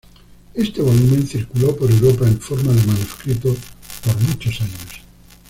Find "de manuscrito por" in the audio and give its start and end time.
2.73-4.19